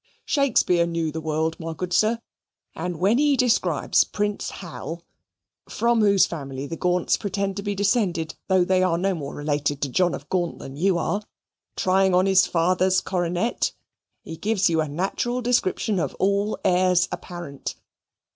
Shakespeare 0.25 0.87
knew 0.87 1.11
the 1.11 1.21
world, 1.21 1.59
my 1.59 1.73
good 1.75 1.93
sir, 1.93 2.17
and 2.73 2.97
when 2.97 3.19
he 3.19 3.37
describes 3.37 4.03
Prince 4.03 4.49
Hal 4.49 5.03
(from 5.69 6.01
whose 6.01 6.25
family 6.25 6.65
the 6.65 6.75
Gaunts 6.75 7.19
pretend 7.19 7.55
to 7.57 7.61
be 7.61 7.75
descended, 7.75 8.33
though 8.47 8.65
they 8.65 8.81
are 8.81 8.97
no 8.97 9.13
more 9.13 9.35
related 9.35 9.79
to 9.83 9.89
John 9.89 10.15
of 10.15 10.27
Gaunt 10.27 10.57
than 10.57 10.75
you 10.75 10.97
are) 10.97 11.21
trying 11.75 12.15
on 12.15 12.25
his 12.25 12.47
father's 12.47 12.99
coronet, 12.99 13.73
he 14.23 14.35
gives 14.37 14.71
you 14.71 14.81
a 14.81 14.87
natural 14.89 15.39
description 15.39 15.99
of 15.99 16.15
all 16.15 16.57
heirs 16.65 17.07
apparent. 17.11 17.75